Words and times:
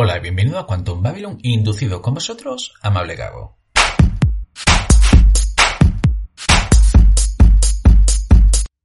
Hola 0.00 0.16
y 0.16 0.20
bienvenido 0.20 0.60
a 0.60 0.64
Quantum 0.64 1.02
Babylon, 1.02 1.38
inducido 1.42 2.00
con 2.00 2.14
vosotros, 2.14 2.72
amable 2.82 3.16
Gago. 3.16 3.58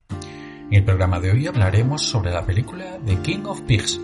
En 0.10 0.74
el 0.74 0.84
programa 0.84 1.20
de 1.20 1.30
hoy 1.30 1.46
hablaremos 1.46 2.02
sobre 2.02 2.32
la 2.32 2.44
película 2.44 2.98
The 3.06 3.22
King 3.22 3.46
of 3.46 3.62
Pigs. 3.62 4.02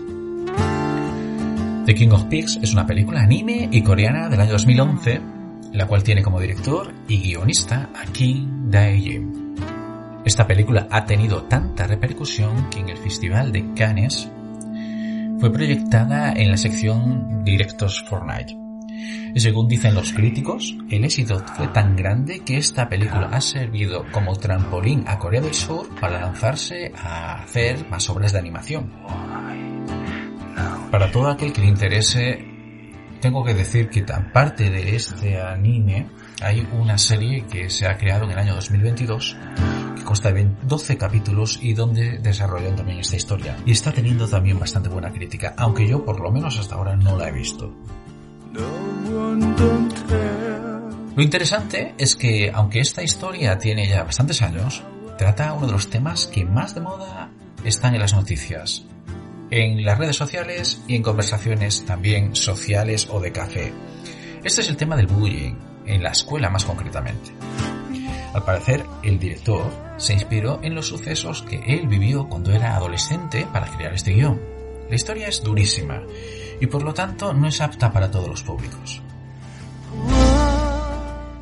The 1.84 1.94
King 1.96 2.10
of 2.12 2.26
Pigs 2.26 2.60
es 2.62 2.72
una 2.74 2.86
película 2.86 3.22
anime 3.22 3.68
y 3.72 3.82
coreana 3.82 4.28
del 4.28 4.42
año 4.42 4.52
2011, 4.52 5.20
la 5.72 5.88
cual 5.88 6.04
tiene 6.04 6.22
como 6.22 6.38
director 6.38 6.94
y 7.08 7.20
guionista 7.20 7.90
a 7.92 8.04
Kim 8.12 8.70
Dae-jin. 8.70 9.56
Esta 10.24 10.46
película 10.46 10.86
ha 10.88 11.04
tenido 11.06 11.42
tanta 11.42 11.88
repercusión 11.88 12.70
que 12.70 12.78
en 12.78 12.90
el 12.90 12.98
Festival 12.98 13.50
de 13.50 13.74
Cannes 13.74 14.30
fue 15.40 15.50
proyectada 15.50 16.32
en 16.32 16.50
la 16.50 16.58
sección 16.58 17.42
Directos 17.44 18.04
Fortnite. 18.06 18.58
Según 19.36 19.68
dicen 19.68 19.94
los 19.94 20.12
críticos, 20.12 20.76
el 20.90 21.04
éxito 21.04 21.42
fue 21.56 21.68
tan 21.68 21.96
grande 21.96 22.40
que 22.40 22.58
esta 22.58 22.90
película 22.90 23.30
ha 23.32 23.40
servido 23.40 24.04
como 24.12 24.36
trampolín 24.36 25.04
a 25.06 25.18
Corea 25.18 25.40
del 25.40 25.54
Sur 25.54 25.88
para 25.98 26.20
lanzarse 26.20 26.92
a 26.94 27.42
hacer 27.42 27.88
más 27.88 28.10
obras 28.10 28.34
de 28.34 28.38
animación. 28.38 28.92
Para 30.90 31.10
todo 31.10 31.30
aquel 31.30 31.54
que 31.54 31.62
le 31.62 31.68
interese, 31.68 32.44
tengo 33.22 33.42
que 33.42 33.54
decir 33.54 33.88
que 33.88 34.02
tan 34.02 34.32
parte 34.32 34.68
de 34.68 34.94
este 34.94 35.40
anime 35.40 36.08
hay 36.42 36.68
una 36.72 36.98
serie 36.98 37.46
que 37.46 37.70
se 37.70 37.86
ha 37.86 37.96
creado 37.96 38.24
en 38.24 38.32
el 38.32 38.38
año 38.38 38.54
2022 38.56 39.36
que 40.00 40.06
consta 40.06 40.32
de 40.32 40.48
12 40.62 40.96
capítulos 40.96 41.58
y 41.62 41.74
donde 41.74 42.18
desarrollan 42.18 42.74
también 42.74 42.98
esta 42.98 43.16
historia. 43.16 43.56
Y 43.66 43.72
está 43.72 43.92
teniendo 43.92 44.26
también 44.26 44.58
bastante 44.58 44.88
buena 44.88 45.12
crítica, 45.12 45.54
aunque 45.56 45.86
yo 45.86 46.04
por 46.04 46.20
lo 46.20 46.32
menos 46.32 46.58
hasta 46.58 46.74
ahora 46.74 46.96
no 46.96 47.16
la 47.16 47.28
he 47.28 47.32
visto. 47.32 47.72
Lo 51.16 51.22
interesante 51.22 51.94
es 51.98 52.16
que, 52.16 52.50
aunque 52.52 52.80
esta 52.80 53.02
historia 53.02 53.58
tiene 53.58 53.86
ya 53.86 54.04
bastantes 54.04 54.40
años, 54.42 54.82
trata 55.18 55.52
uno 55.52 55.66
de 55.66 55.72
los 55.72 55.90
temas 55.90 56.26
que 56.26 56.44
más 56.44 56.74
de 56.74 56.80
moda 56.80 57.30
están 57.64 57.94
en 57.94 58.00
las 58.00 58.14
noticias, 58.14 58.86
en 59.50 59.84
las 59.84 59.98
redes 59.98 60.16
sociales 60.16 60.82
y 60.88 60.96
en 60.96 61.02
conversaciones 61.02 61.84
también 61.84 62.34
sociales 62.34 63.06
o 63.10 63.20
de 63.20 63.32
café. 63.32 63.72
Este 64.42 64.62
es 64.62 64.68
el 64.68 64.76
tema 64.76 64.96
del 64.96 65.08
bullying, 65.08 65.54
en 65.84 66.02
la 66.02 66.10
escuela 66.10 66.48
más 66.48 66.64
concretamente. 66.64 67.32
Al 68.32 68.44
parecer, 68.44 68.86
el 69.02 69.18
director 69.18 69.70
se 69.96 70.12
inspiró 70.14 70.60
en 70.62 70.74
los 70.74 70.86
sucesos 70.86 71.42
que 71.42 71.56
él 71.66 71.88
vivió 71.88 72.28
cuando 72.28 72.52
era 72.52 72.76
adolescente 72.76 73.46
para 73.52 73.66
crear 73.66 73.92
este 73.92 74.12
guion. 74.12 74.40
La 74.88 74.94
historia 74.94 75.28
es 75.28 75.42
durísima 75.42 76.02
y 76.60 76.66
por 76.66 76.82
lo 76.82 76.94
tanto 76.94 77.32
no 77.32 77.48
es 77.48 77.60
apta 77.60 77.92
para 77.92 78.10
todos 78.10 78.28
los 78.28 78.42
públicos. 78.42 79.02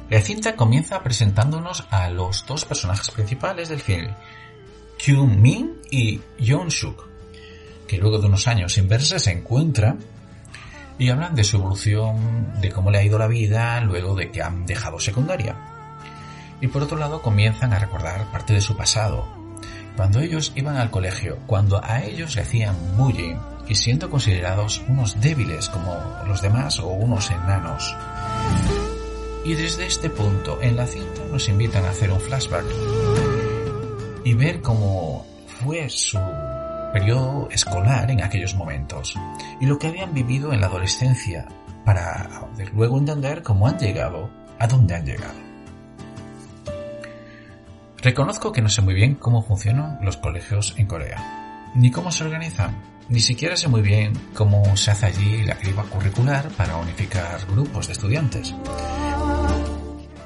La 0.08 0.20
cinta 0.22 0.56
comienza 0.56 1.03
presentándonos 1.03 1.86
a 1.91 2.08
los 2.08 2.47
dos 2.47 2.64
personajes 2.64 3.11
principales 3.11 3.68
del 3.68 3.80
film, 3.80 4.14
Kyung 4.96 5.39
Min 5.39 5.77
y 5.91 6.20
Yeon 6.39 6.70
Suk, 6.70 7.07
que 7.86 7.98
luego 7.98 8.18
de 8.18 8.27
unos 8.27 8.48
años 8.48 8.73
sin 8.73 8.89
verse 8.89 9.18
se 9.18 9.33
encuentran 9.33 9.98
y 10.98 11.11
hablan 11.11 11.35
de 11.35 11.45
su 11.45 11.58
evolución, 11.58 12.61
de 12.61 12.73
cómo 12.73 12.91
le 12.91 12.98
ha 12.98 13.05
ido 13.05 13.18
la 13.18 13.29
vida 13.29 13.80
luego 13.83 14.14
de 14.14 14.30
que 14.30 14.42
han 14.42 14.64
dejado 14.64 14.98
secundaria. 14.98 15.77
Y 16.61 16.69
por 16.69 16.83
otro 16.83 16.98
lado 16.98 17.23
comienzan 17.23 17.73
a 17.73 17.79
recordar 17.79 18.30
parte 18.33 18.55
de 18.55 18.61
su 18.61 18.77
pasado, 18.77 19.27
cuando 19.98 20.20
ellos 20.20 20.52
iban 20.55 20.77
al 20.77 20.91
colegio, 20.91 21.39
cuando 21.46 21.80
a 21.83 22.05
ellos 22.05 22.36
le 22.36 22.42
hacían 22.42 22.77
bullying 22.96 23.36
y 23.67 23.74
siendo 23.74 24.08
considerados 24.08 24.80
unos 24.89 25.20
débiles 25.20 25.68
como 25.68 25.92
los 26.27 26.41
demás 26.41 26.79
o 26.79 26.86
unos 26.86 27.30
enanos. 27.33 27.97
Y 29.45 29.55
desde 29.55 29.86
este 29.86 30.08
punto 30.08 30.58
en 30.63 30.77
la 30.77 30.86
cinta 30.86 31.23
nos 31.30 31.48
invitan 31.48 31.85
a 31.85 31.91
hacer 31.91 32.13
un 32.13 32.20
flashback 32.20 32.64
y 34.24 34.35
ver 34.35 34.63
cómo 34.63 35.27
fue 35.47 35.89
su 35.89 36.20
periodo 36.92 37.48
escolar 37.51 38.11
en 38.11 38.23
aquellos 38.23 38.55
momentos 38.55 39.17
y 39.61 39.67
lo 39.67 39.79
que 39.79 39.89
habían 39.89 40.14
vivido 40.14 40.52
en 40.52 40.61
la 40.61 40.68
adolescencia 40.68 41.47
para 41.85 42.29
luego 42.73 42.98
entender 42.98 43.42
cómo 43.42 43.67
han 43.67 43.79
llegado 43.79 44.30
a 44.58 44.67
dónde 44.67 44.95
han 44.95 45.05
llegado. 45.05 45.48
Reconozco 48.01 48.53
que 48.53 48.63
no 48.63 48.69
sé 48.69 48.81
muy 48.81 48.95
bien 48.95 49.17
cómo 49.17 49.42
funcionan 49.42 49.98
los 50.03 50.17
colegios 50.17 50.75
en 50.77 50.86
Corea, 50.86 51.73
ni 51.75 51.91
cómo 51.91 52.13
se 52.13 52.23
organizan, 52.23 52.81
ni 53.09 53.19
siquiera 53.19 53.57
sé 53.57 53.67
muy 53.67 53.83
bien 53.83 54.13
cómo 54.35 54.77
se 54.77 54.92
hace 54.92 55.07
allí 55.07 55.42
la 55.42 55.57
criba 55.57 55.83
curricular 55.83 56.48
para 56.51 56.77
unificar 56.77 57.45
grupos 57.51 57.89
de 57.89 57.95
estudiantes. 57.95 58.55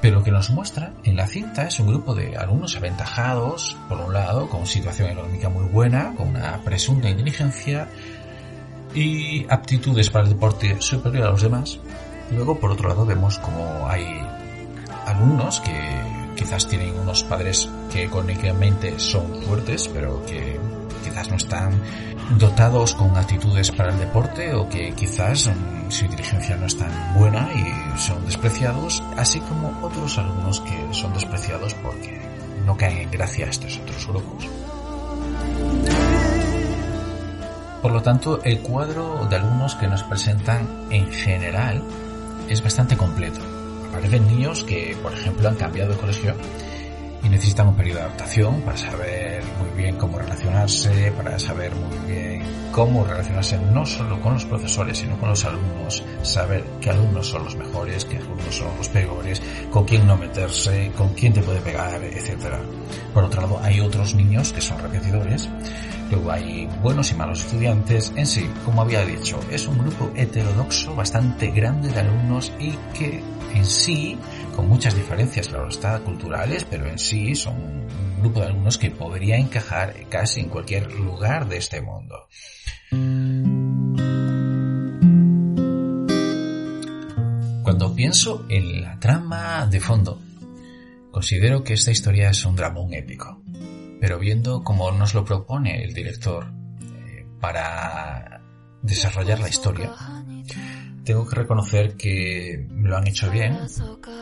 Pero 0.03 0.19
lo 0.19 0.25
que 0.25 0.31
nos 0.31 0.51
muestra 0.51 0.93
en 1.05 1.17
la 1.17 1.27
cinta 1.27 1.63
es 1.67 1.81
un 1.81 1.87
grupo 1.87 2.15
de 2.15 2.37
alumnos 2.37 2.77
aventajados, 2.77 3.79
por 3.89 4.01
un 4.01 4.13
lado, 4.13 4.51
con 4.51 4.67
situación 4.67 5.09
económica 5.09 5.49
muy 5.49 5.65
buena, 5.65 6.13
con 6.15 6.29
una 6.29 6.59
presunta 6.59 7.09
inteligencia 7.09 7.89
y 8.95 9.47
aptitudes 9.49 10.11
para 10.11 10.25
el 10.25 10.31
deporte 10.31 10.77
superior 10.81 11.29
a 11.29 11.31
los 11.31 11.43
demás. 11.43 11.79
Luego, 12.33 12.61
por 12.61 12.73
otro 12.73 12.91
lado, 12.91 13.07
vemos 13.07 13.39
como 13.39 13.89
hay 13.89 14.21
alumnos 15.07 15.61
que 15.61 16.22
quizás 16.37 16.67
tienen 16.67 16.99
unos 16.99 17.25
padres 17.25 17.69
que 17.91 18.05
económicamente 18.05 18.99
son 18.99 19.43
fuertes, 19.43 19.89
pero 19.89 20.25
que 20.25 20.59
quizás 21.05 21.31
no 21.31 21.37
están 21.37 21.81
dotados 22.39 22.95
con 22.95 23.17
actitudes 23.17 23.71
para 23.71 23.93
el 23.93 23.99
deporte 23.99 24.55
o 24.55 24.69
que 24.69 24.93
quizás 24.93 25.49
mm, 25.49 25.91
su 25.91 26.05
inteligencia 26.05 26.57
no 26.57 26.67
es 26.67 26.77
tan 26.77 26.91
buena 27.15 27.49
y 27.53 27.99
son 27.99 28.25
despreciados, 28.25 29.03
así 29.17 29.41
como 29.41 29.79
otros 29.83 30.19
alumnos 30.19 30.61
que 30.61 30.95
son 30.95 31.13
despreciados 31.13 31.75
porque 31.75 32.21
no 32.65 32.77
caen 32.77 32.99
en 32.99 33.11
gracia 33.11 33.47
a 33.47 33.51
estos 33.51 33.79
otros 33.79 34.07
grupos. 34.07 34.49
Por 37.83 37.91
lo 37.91 38.01
tanto, 38.01 38.41
el 38.45 38.61
cuadro 38.61 39.27
de 39.29 39.37
alumnos 39.37 39.75
que 39.75 39.89
nos 39.89 40.05
presentan 40.05 40.87
en 40.91 41.11
general 41.11 41.83
es 42.49 42.63
bastante 42.63 42.97
completo. 42.97 43.41
Aparecen 43.93 44.27
niños 44.27 44.65
que, 44.65 44.97
por 45.03 45.13
ejemplo, 45.13 45.51
han 45.51 45.57
cambiado 45.57 45.93
de 45.93 45.99
colegio 45.99 46.35
y 47.25 47.29
necesitan 47.29 47.69
un 47.69 47.77
periodo 47.77 47.99
de 47.99 48.05
adaptación 48.07 48.61
para 48.63 48.77
saber 48.77 49.43
muy 49.59 49.71
bien 49.77 49.97
cómo 49.97 50.19
relacionarse, 50.19 51.13
para 51.13 51.39
saber 51.39 51.73
muy 51.75 52.13
bien 52.13 52.43
cómo 52.73 53.05
relacionarse 53.05 53.59
no 53.59 53.85
solo 53.85 54.21
con 54.21 54.35
los 54.35 54.45
profesores, 54.47 54.99
sino 54.99 55.17
con 55.19 55.29
los 55.29 55.45
alumnos, 55.45 56.03
saber 56.23 56.65
qué 56.81 56.91
alumnos 56.91 57.29
son 57.29 57.45
los 57.45 57.55
mejores, 57.55 58.05
qué 58.05 58.17
alumnos 58.17 58.55
son 58.55 58.77
los 58.77 58.89
peores, 58.89 59.43
con 59.71 59.85
quién 59.85 60.07
no 60.07 60.17
meterse, 60.17 60.91
con 60.97 61.11
quién 61.11 61.33
te 61.33 61.43
puede 61.43 61.61
pegar, 61.61 62.03
etc. 62.03 62.57
Por 63.13 63.25
otro 63.25 63.43
lado, 63.43 63.61
hay 63.63 63.81
otros 63.81 64.15
niños 64.15 64.53
que 64.53 64.63
son 64.63 64.79
repetidores, 64.81 65.49
luego 66.11 66.31
hay 66.33 66.67
buenos 66.83 67.13
y 67.13 67.15
malos 67.15 67.41
estudiantes, 67.45 68.13
en 68.17 68.27
sí, 68.27 68.51
como 68.65 68.83
había 68.83 69.05
dicho, 69.05 69.39
es 69.51 69.67
un 69.69 69.79
grupo 69.79 70.11
heterodoxo 70.17 70.95
bastante 70.95 71.51
grande 71.51 71.91
de 71.91 72.01
alumnos 72.01 72.53
y 72.59 72.71
que 72.99 73.23
en 73.55 73.67
sí 73.67 74.19
con 74.55 74.69
muchas 74.69 74.95
diferencias, 74.95 75.49
claro 75.49 75.69
está, 75.69 75.99
culturales, 76.01 76.65
pero 76.69 76.87
en 76.87 76.99
sí 76.99 77.35
son 77.35 77.55
un 77.55 78.21
grupo 78.21 78.41
de 78.41 78.47
alumnos 78.47 78.79
que 78.79 78.91
podría 78.91 79.37
encajar 79.37 79.95
casi 80.09 80.41
en 80.41 80.49
cualquier 80.49 80.93
lugar 80.93 81.49
de 81.49 81.57
este 81.57 81.81
mundo. 81.81 82.29
Cuando 87.63 87.95
pienso 87.95 88.45
en 88.49 88.83
la 88.83 88.99
trama 89.01 89.67
de 89.67 89.81
fondo, 89.81 90.21
considero 91.11 91.65
que 91.65 91.75
esta 91.75 91.91
historia 91.91 92.31
es 92.31 92.45
un 92.45 92.57
dramón 92.57 92.93
épico, 92.93 93.43
pero 94.01 94.19
viendo 94.19 94.63
cómo 94.63 94.91
nos 94.93 95.15
lo 95.15 95.25
propone 95.25 95.83
el 95.83 95.95
director 95.95 96.53
eh, 96.83 97.27
para 97.41 98.43
desarrollar 98.83 99.41
la 99.41 99.49
historia, 99.49 99.93
tengo 101.05 101.29
que 101.29 101.37
reconocer 101.37 101.97
que 101.97 102.67
lo 102.71 102.97
han 102.97 103.07
hecho 103.07 103.31
bien, 103.31 103.59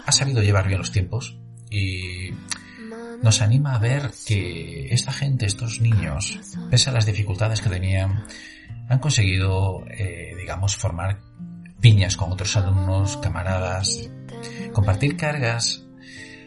ha 0.05 0.13
sabido 0.13 0.43
llevar 0.43 0.67
bien 0.67 0.79
los 0.79 0.93
tiempos 0.93 1.37
y 1.71 2.31
nos 3.23 3.43
anima 3.43 3.75
a 3.75 3.79
ver 3.79 4.11
que 4.27 4.89
esta 4.91 5.13
gente, 5.13 5.47
estos 5.47 5.81
niños, 5.81 6.39
pese 6.71 6.91
a 6.91 6.93
las 6.93 7.07
dificultades 7.07 7.61
que 7.61 7.69
tenían, 7.69 8.25
han 8.89 8.99
conseguido, 8.99 9.85
eh, 9.89 10.35
digamos, 10.39 10.77
formar 10.77 11.21
piñas 11.81 12.17
con 12.17 12.33
otros 12.33 12.57
alumnos, 12.57 13.19
camaradas, 13.19 14.11
compartir 14.73 15.17
cargas 15.17 15.85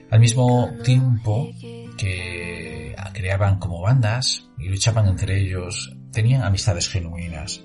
al 0.10 0.20
mismo 0.20 0.72
tiempo 0.84 1.50
que 1.98 2.96
creaban 3.14 3.60
como 3.60 3.82
bandas 3.82 4.50
y 4.58 4.68
luchaban 4.68 5.08
entre 5.08 5.40
ellos, 5.40 5.96
tenían 6.12 6.44
amistades 6.44 6.90
genuinas. 6.90 7.64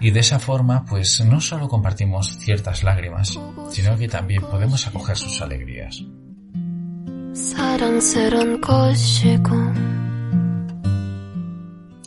Y 0.00 0.10
de 0.12 0.20
esa 0.20 0.38
forma, 0.38 0.84
pues 0.84 1.20
no 1.24 1.40
solo 1.40 1.68
compartimos 1.68 2.38
ciertas 2.38 2.84
lágrimas, 2.84 3.38
sino 3.70 3.96
que 3.96 4.08
también 4.08 4.42
podemos 4.42 4.86
acoger 4.86 5.16
sus 5.16 5.40
alegrías. 5.40 6.04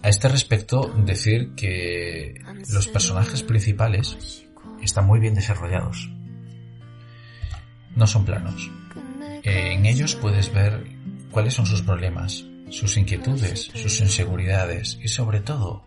A 0.03 0.09
este 0.09 0.27
respecto, 0.29 0.93
decir 1.05 1.53
que 1.55 2.41
los 2.69 2.87
personajes 2.87 3.43
principales 3.43 4.45
están 4.81 5.05
muy 5.05 5.19
bien 5.19 5.35
desarrollados. 5.35 6.09
No 7.95 8.07
son 8.07 8.25
planos. 8.25 8.71
En 9.43 9.85
ellos 9.85 10.15
puedes 10.15 10.53
ver 10.53 10.85
cuáles 11.29 11.53
son 11.53 11.65
sus 11.65 11.81
problemas, 11.81 12.45
sus 12.69 12.95
inquietudes, 12.97 13.69
sus 13.73 13.99
inseguridades 13.99 14.97
y 15.01 15.09
sobre 15.09 15.41
todo 15.41 15.85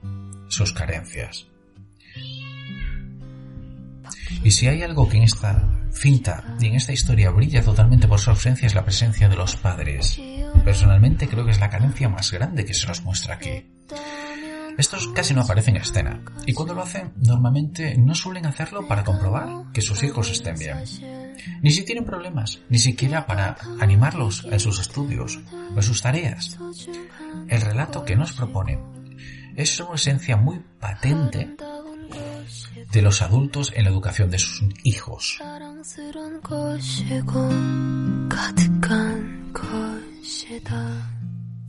sus 0.49 0.73
carencias. 0.73 1.47
Y 4.45 4.51
si 4.51 4.69
hay 4.69 4.83
algo 4.83 5.09
que 5.09 5.17
en 5.17 5.23
esta 5.23 5.67
cinta 5.91 6.45
y 6.61 6.67
en 6.67 6.75
esta 6.75 6.93
historia 6.93 7.31
brilla 7.31 7.63
totalmente 7.63 8.07
por 8.07 8.21
su 8.21 8.29
ausencia 8.29 8.67
es 8.67 8.75
la 8.75 8.85
presencia 8.85 9.29
de 9.29 9.37
los 9.37 9.57
padres. 9.57 10.21
Personalmente 10.63 11.27
creo 11.29 11.47
que 11.47 11.53
es 11.53 11.61
la 11.61 11.71
carencia 11.71 12.11
más 12.11 12.31
grande 12.31 12.67
que 12.67 12.75
se 12.75 12.87
nos 12.87 13.03
muestra 13.03 13.37
aquí. 13.37 13.65
Estos 14.77 15.09
casi 15.09 15.33
no 15.33 15.41
aparecen 15.41 15.77
en 15.77 15.83
escena, 15.83 16.21
y 16.47 16.53
cuando 16.53 16.75
lo 16.75 16.83
hacen, 16.83 17.13
normalmente 17.17 17.97
no 17.97 18.15
suelen 18.15 18.45
hacerlo 18.45 18.87
para 18.87 19.05
comprobar 19.05 19.73
que 19.73 19.81
sus 19.81 20.03
hijos 20.03 20.31
estén 20.31 20.57
bien. 20.59 20.79
Ni 21.63 21.71
si 21.71 21.85
tienen 21.85 22.05
problemas, 22.05 22.61
ni 22.69 22.79
siquiera 22.79 23.27
para 23.27 23.57
animarlos 23.81 24.47
en 24.51 24.61
sus 24.61 24.81
estudios 24.81 25.41
o 25.73 25.77
en 25.77 25.83
sus 25.83 26.03
tareas. 26.03 26.59
El 27.49 27.61
relato 27.63 28.05
que 28.05 28.17
nos 28.17 28.33
propone 28.33 28.79
es 29.57 29.79
una 29.81 29.95
esencia 29.95 30.37
muy 30.37 30.61
patente 30.81 31.57
de 32.93 33.03
los 33.03 33.23
adultos 33.23 33.73
en 33.75 33.85
la 33.85 33.91
educación 33.91 34.31
de 34.31 34.39
sus 34.39 34.63
hijos. 34.83 35.39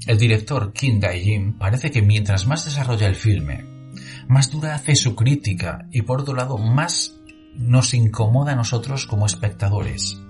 El 0.08 0.18
director 0.18 0.74
Kim 0.74 1.00
Dae-jin 1.00 1.58
parece 1.58 1.92
que 1.92 2.02
mientras 2.02 2.46
más 2.46 2.66
desarrolla 2.66 3.08
el 3.08 3.16
filme, 3.16 3.66
más 4.28 4.52
dura 4.52 4.76
hace 4.76 4.96
su 4.96 5.16
crítica 5.16 5.88
y 5.92 6.04
por 6.04 6.22
otro 6.22 6.36
lado 6.36 6.58
más 6.58 7.16
nos 7.56 7.94
incomoda 7.94 8.52
a 8.52 8.56
nosotros 8.56 9.06
como 9.08 9.26
espectadores, 9.26 10.22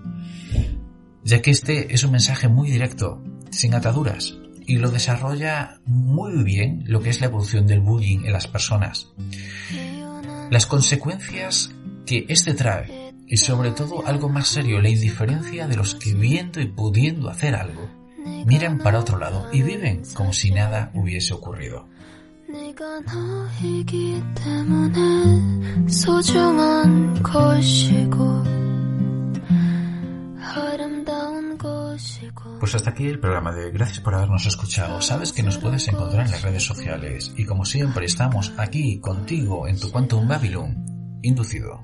ya 1.24 1.42
que 1.42 1.51
este 1.51 1.94
es 1.94 2.04
un 2.04 2.12
mensaje 2.12 2.48
muy 2.48 2.69
directo, 2.69 3.24
sin 3.50 3.74
ataduras, 3.74 4.38
y 4.68 4.78
lo 4.78 4.92
desarrolla 4.92 5.80
muy 5.86 6.44
bien 6.44 6.83
lo 6.86 7.01
que 7.01 7.10
es 7.10 7.19
la 7.19 7.28
evolución 7.28 7.68
del 7.68 7.81
bullying 7.81 8.25
en 8.25 8.33
las 8.33 8.48
personas. 8.48 9.12
Las 10.50 10.65
consecuencias 10.65 11.71
que 12.06 12.25
este 12.30 12.53
trae 12.53 13.13
y 13.27 13.38
sobre 13.38 13.71
todo 13.71 14.06
algo 14.06 14.30
más 14.30 14.47
serio, 14.47 14.81
la 14.81 14.89
indiferencia 14.89 15.68
de 15.68 15.75
los 15.75 15.95
que 15.95 16.13
viendo 16.13 16.62
y 16.62 16.68
pudiendo 16.68 17.30
hacer 17.30 17.56
algo, 17.56 17.89
miran 18.45 18.80
para 18.80 19.00
otro 19.00 19.18
lado 19.18 19.47
y 19.51 19.63
viven 19.63 20.03
como 20.13 20.33
si 20.33 20.51
nada 20.51 20.92
hubiese 20.94 21.33
ocurrido. 21.33 21.88
Pues 32.65 32.75
hasta 32.75 32.91
aquí 32.91 33.06
el 33.06 33.21
programa 33.21 33.53
de 33.53 33.71
Gracias 33.71 34.00
por 34.00 34.15
habernos 34.15 34.47
escuchado. 34.47 35.00
Sabes 35.00 35.32
que 35.32 35.43
nos 35.43 35.59
puedes 35.59 35.88
encontrar 35.88 36.27
en 36.27 36.32
las 36.32 36.43
redes 36.43 36.65
sociales 36.65 37.32
y 37.37 37.44
como 37.44 37.65
siempre 37.65 38.06
estamos 38.06 38.53
aquí 38.56 39.00
contigo 39.00 39.67
en 39.67 39.79
tu 39.79 39.91
Quantum 39.91 40.29
Babylon 40.29 40.85
inducido. 41.23 41.81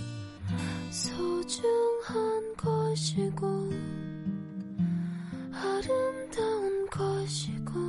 것이고 6.96 7.79